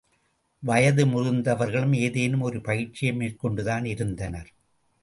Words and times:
வயது 0.63 1.05
முதிர்ந்தவர்களும் 1.05 1.95
ஏதேனும் 1.95 2.41
ஒரு 2.41 2.61
பயிற்சியை 2.61 3.15
மேற்கொண்டுதான் 3.15 3.85
இருந்தனர். 3.85 4.51